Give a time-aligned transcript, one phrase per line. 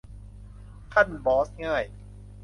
[0.93, 1.85] ขั้นบอสง่าย